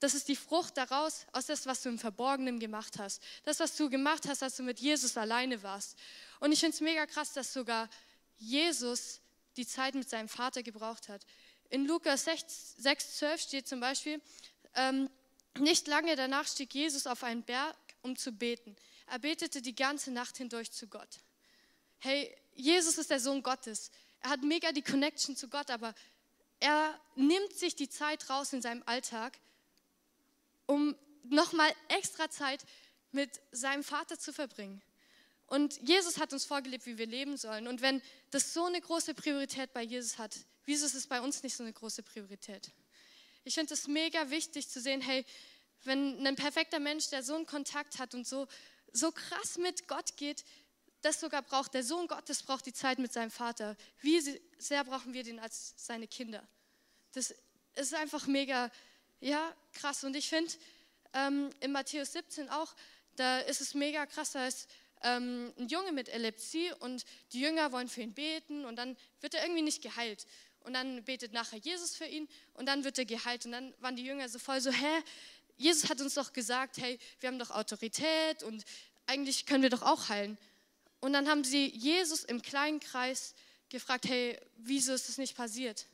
[0.00, 3.22] das ist die Frucht daraus, aus das, was du im Verborgenen gemacht hast.
[3.44, 5.96] Das, was du gemacht hast, als du mit Jesus alleine warst.
[6.40, 7.88] Und ich finde es mega krass, dass sogar
[8.36, 9.20] Jesus
[9.56, 11.24] die Zeit mit seinem Vater gebraucht hat.
[11.70, 14.20] In Lukas 6, 6 12 steht zum Beispiel,
[14.74, 15.10] ähm,
[15.58, 18.76] nicht lange danach stieg Jesus auf einen Berg, um zu beten.
[19.06, 21.20] Er betete die ganze Nacht hindurch zu Gott
[21.98, 23.90] hey, Jesus ist der Sohn Gottes.
[24.20, 25.94] Er hat mega die Connection zu Gott, aber
[26.60, 29.38] er nimmt sich die Zeit raus in seinem Alltag,
[30.66, 32.64] um nochmal extra Zeit
[33.12, 34.82] mit seinem Vater zu verbringen.
[35.46, 37.68] Und Jesus hat uns vorgelebt, wie wir leben sollen.
[37.68, 40.36] Und wenn das so eine große Priorität bei Jesus hat,
[40.68, 42.70] wieso ist es bei uns nicht so eine große Priorität?
[43.42, 45.24] Ich finde es mega wichtig zu sehen, hey,
[45.84, 48.46] wenn ein perfekter Mensch, der so einen Kontakt hat und so,
[48.92, 50.44] so krass mit Gott geht,
[51.00, 53.76] das sogar braucht, der Sohn Gottes braucht die Zeit mit seinem Vater.
[54.00, 54.20] Wie
[54.58, 56.46] sehr brauchen wir den als seine Kinder?
[57.12, 57.34] Das
[57.76, 58.70] ist einfach mega,
[59.20, 60.04] ja, krass.
[60.04, 60.52] Und ich finde,
[61.14, 62.74] ähm, in Matthäus 17 auch,
[63.16, 64.68] da ist es mega krass, da ist
[65.02, 69.34] ähm, ein Junge mit Epilepsie und die Jünger wollen für ihn beten und dann wird
[69.34, 70.26] er irgendwie nicht geheilt.
[70.68, 73.46] Und dann betet nachher Jesus für ihn und dann wird er geheilt.
[73.46, 75.02] Und dann waren die Jünger so voll so, hä?
[75.56, 78.66] Jesus hat uns doch gesagt, hey, wir haben doch Autorität und
[79.06, 80.36] eigentlich können wir doch auch heilen.
[81.00, 83.34] Und dann haben sie Jesus im kleinen Kreis
[83.70, 85.86] gefragt, hey, wieso ist das nicht passiert?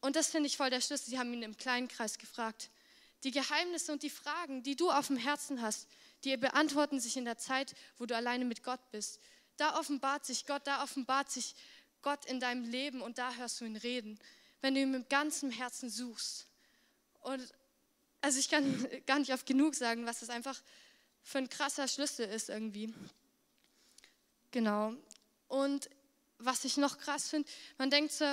[0.00, 1.10] Und das finde ich voll der Schlüssel.
[1.10, 2.70] Sie haben ihn im kleinen Kreis gefragt.
[3.22, 5.86] Die Geheimnisse und die Fragen, die du auf dem Herzen hast,
[6.24, 9.20] die beantworten sich in der Zeit, wo du alleine mit Gott bist.
[9.58, 11.54] Da offenbart sich Gott, da offenbart sich
[12.02, 14.18] Gott in deinem Leben und da hörst du ihn reden,
[14.60, 16.46] wenn du ihn mit ganzem Herzen suchst.
[17.20, 17.52] Und
[18.20, 20.60] also ich kann gar nicht oft genug sagen, was das einfach
[21.22, 22.94] für ein krasser Schlüssel ist irgendwie.
[24.50, 24.94] Genau.
[25.48, 25.90] Und
[26.38, 28.24] was ich noch krass finde, man denkt so,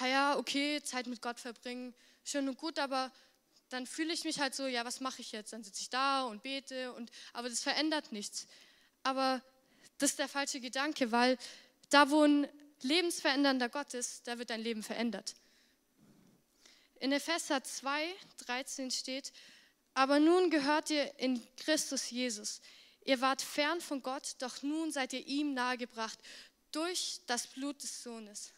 [0.00, 1.94] ja, okay, Zeit mit Gott verbringen,
[2.24, 3.10] schön und gut, aber
[3.70, 5.52] dann fühle ich mich halt so, ja, was mache ich jetzt?
[5.52, 8.46] Dann sitze ich da und bete und aber das verändert nichts.
[9.02, 9.42] Aber
[9.98, 11.38] das ist der falsche Gedanke, weil
[11.88, 12.48] da, wo ein
[12.82, 15.34] lebensverändernder Gott ist, da wird dein Leben verändert.
[17.00, 18.14] In Epheser 2,
[18.46, 19.32] 13 steht,
[19.94, 22.60] aber nun gehört ihr in Christus Jesus.
[23.04, 26.18] Ihr wart fern von Gott, doch nun seid ihr ihm nahegebracht
[26.72, 28.52] durch das Blut des Sohnes.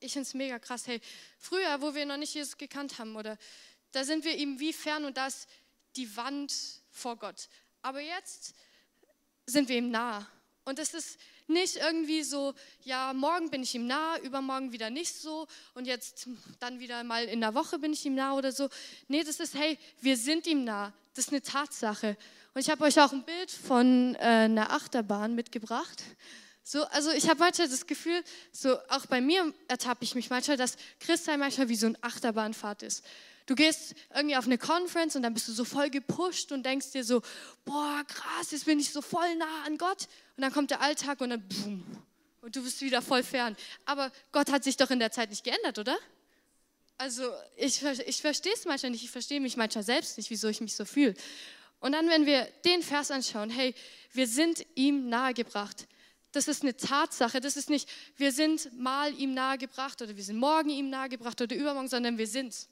[0.00, 0.86] Ich finde es mega krass.
[0.86, 1.00] Hey,
[1.38, 3.36] früher, wo wir noch nicht Jesus gekannt haben, oder
[3.92, 5.48] da sind wir ihm wie fern und da ist
[5.96, 6.54] die Wand
[6.90, 7.48] vor Gott.
[7.82, 8.54] Aber jetzt
[9.46, 10.30] sind wir ihm nah.
[10.64, 15.14] Und es ist nicht irgendwie so, ja, morgen bin ich ihm nah, übermorgen wieder nicht
[15.14, 16.28] so und jetzt
[16.60, 18.68] dann wieder mal in der Woche bin ich ihm nah oder so.
[19.08, 20.92] Nee, das ist, hey, wir sind ihm nah.
[21.14, 22.16] Das ist eine Tatsache.
[22.54, 26.02] Und ich habe euch auch ein Bild von äh, einer Achterbahn mitgebracht.
[26.62, 30.58] So, also ich habe manchmal das Gefühl, so auch bei mir ertappe ich mich manchmal,
[30.58, 33.04] dass Christsein manchmal wie so ein Achterbahnfahrt ist.
[33.48, 36.90] Du gehst irgendwie auf eine Conference und dann bist du so voll gepusht und denkst
[36.90, 37.22] dir so,
[37.64, 40.06] boah, krass, jetzt bin ich so voll nah an Gott.
[40.36, 41.82] Und dann kommt der Alltag und dann boom,
[42.42, 43.56] und du bist wieder voll fern.
[43.86, 45.96] Aber Gott hat sich doch in der Zeit nicht geändert, oder?
[46.98, 47.22] Also
[47.56, 50.76] ich, ich verstehe es manchmal nicht, ich verstehe mich manchmal selbst nicht, wieso ich mich
[50.76, 51.14] so fühle.
[51.80, 53.74] Und dann, wenn wir den Vers anschauen, hey,
[54.12, 55.86] wir sind ihm nahegebracht.
[56.32, 57.40] Das ist eine Tatsache.
[57.40, 61.56] Das ist nicht, wir sind mal ihm nahegebracht oder wir sind morgen ihm nahegebracht oder
[61.56, 62.68] übermorgen, sondern wir sind.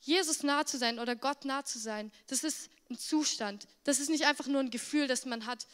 [0.00, 3.66] Jesus nah zu sein oder Gott nah zu sein, das ist ein Zustand.
[3.84, 5.66] Das ist nicht einfach nur ein Gefühl, das man hat.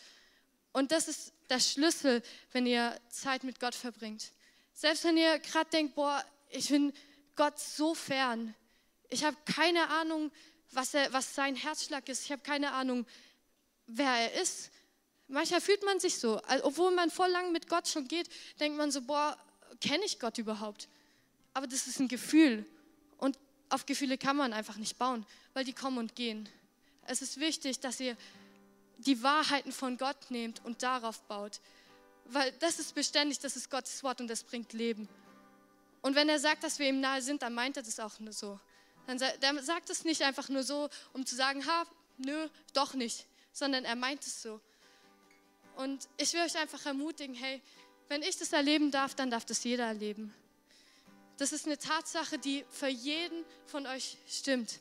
[0.72, 4.32] Und das ist der Schlüssel, wenn ihr Zeit mit Gott verbringt.
[4.72, 6.92] Selbst wenn ihr gerade denkt, boah, ich bin
[7.36, 8.54] Gott so fern.
[9.10, 10.30] Ich habe keine Ahnung,
[10.70, 12.24] was, er, was sein Herzschlag ist.
[12.24, 13.06] Ich habe keine Ahnung,
[13.86, 14.70] wer er ist.
[15.28, 16.40] Manchmal fühlt man sich so.
[16.62, 19.36] Obwohl man voll lang mit Gott schon geht, denkt man so, boah,
[19.80, 20.88] kenne ich Gott überhaupt?
[21.52, 22.66] Aber das ist ein Gefühl
[23.72, 26.48] auf Gefühle kann man einfach nicht bauen, weil die kommen und gehen.
[27.06, 28.16] Es ist wichtig, dass ihr
[28.98, 31.60] die Wahrheiten von Gott nehmt und darauf baut,
[32.26, 35.08] weil das ist beständig, das ist Gottes Wort und das bringt Leben.
[36.02, 38.32] Und wenn er sagt, dass wir ihm nahe sind, dann meint er das auch nur
[38.32, 38.60] so.
[39.06, 39.18] Dann
[39.62, 41.84] sagt es nicht einfach nur so, um zu sagen, ha,
[42.18, 44.60] nö, doch nicht, sondern er meint es so.
[45.76, 47.62] Und ich will euch einfach ermutigen, hey,
[48.08, 50.34] wenn ich das erleben darf, dann darf das jeder erleben.
[51.38, 54.80] Das ist eine Tatsache, die für jeden von euch stimmt.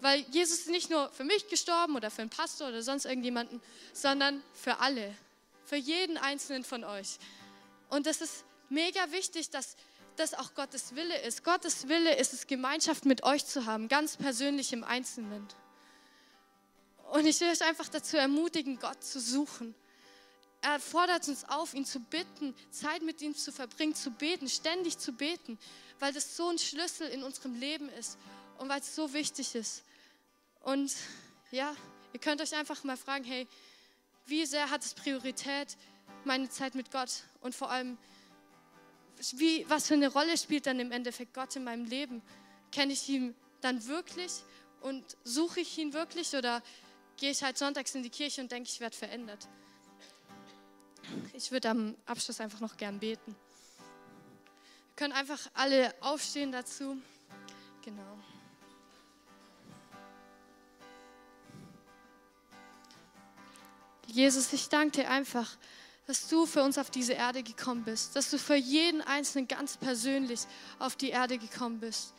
[0.00, 3.60] Weil Jesus ist nicht nur für mich gestorben oder für einen Pastor oder sonst irgendjemanden,
[3.92, 5.14] sondern für alle.
[5.64, 7.18] Für jeden einzelnen von euch.
[7.90, 9.76] Und das ist mega wichtig, dass
[10.16, 11.44] das auch Gottes Wille ist.
[11.44, 15.46] Gottes Wille ist es, Gemeinschaft mit euch zu haben, ganz persönlich im Einzelnen.
[17.12, 19.74] Und ich will euch einfach dazu ermutigen, Gott zu suchen
[20.60, 24.98] er fordert uns auf, ihn zu bitten, Zeit mit ihm zu verbringen, zu beten, ständig
[24.98, 25.58] zu beten,
[26.00, 28.18] weil das so ein Schlüssel in unserem Leben ist
[28.58, 29.84] und weil es so wichtig ist.
[30.60, 30.92] Und
[31.50, 31.74] ja,
[32.12, 33.46] ihr könnt euch einfach mal fragen, hey,
[34.26, 35.76] wie sehr hat es Priorität,
[36.24, 37.96] meine Zeit mit Gott und vor allem,
[39.32, 42.22] wie, was für eine Rolle spielt dann im Endeffekt Gott in meinem Leben?
[42.72, 44.32] Kenne ich ihn dann wirklich
[44.80, 46.62] und suche ich ihn wirklich oder
[47.16, 49.48] gehe ich halt sonntags in die Kirche und denke, ich werde verändert?
[51.32, 53.34] Ich würde am Abschluss einfach noch gern beten.
[54.88, 56.96] Wir können einfach alle aufstehen dazu.
[57.84, 58.18] Genau.
[64.06, 65.56] Jesus, ich danke dir einfach,
[66.06, 69.76] dass du für uns auf diese Erde gekommen bist, dass du für jeden Einzelnen ganz
[69.76, 70.40] persönlich
[70.78, 72.14] auf die Erde gekommen bist.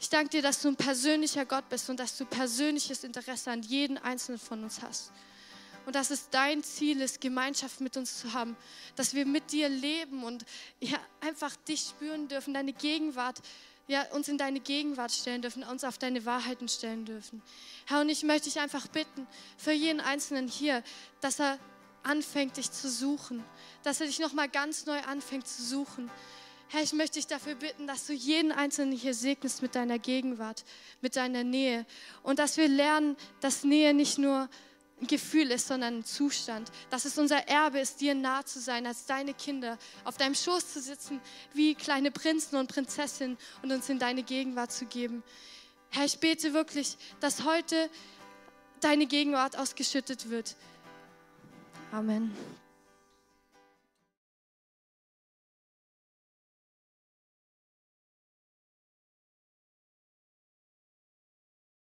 [0.00, 3.62] Ich danke dir, dass du ein persönlicher Gott bist und dass du persönliches Interesse an
[3.62, 5.12] jeden Einzelnen von uns hast
[5.86, 8.56] und dass es dein Ziel ist, Gemeinschaft mit uns zu haben,
[8.96, 10.44] dass wir mit dir leben und
[10.80, 13.40] ja, einfach dich spüren dürfen, deine Gegenwart,
[13.86, 17.42] ja, uns in deine Gegenwart stellen dürfen, uns auf deine Wahrheiten stellen dürfen.
[17.86, 19.26] Herr, und ich möchte dich einfach bitten,
[19.58, 20.82] für jeden Einzelnen hier,
[21.20, 21.58] dass er
[22.02, 23.44] anfängt, dich zu suchen,
[23.82, 26.10] dass er dich nochmal ganz neu anfängt zu suchen.
[26.68, 30.64] Herr, ich möchte dich dafür bitten, dass du jeden Einzelnen hier segnest mit deiner Gegenwart,
[31.00, 31.86] mit deiner Nähe
[32.22, 34.48] und dass wir lernen, dass Nähe nicht nur
[35.00, 36.70] ein Gefühl ist, sondern ein Zustand.
[36.90, 40.72] Dass es unser Erbe ist, dir nah zu sein, als deine Kinder, auf deinem Schoß
[40.72, 41.20] zu sitzen,
[41.52, 45.22] wie kleine Prinzen und Prinzessinnen und uns in deine Gegenwart zu geben.
[45.90, 47.88] Herr, ich bete wirklich, dass heute
[48.80, 50.56] deine Gegenwart ausgeschüttet wird.
[51.92, 52.34] Amen.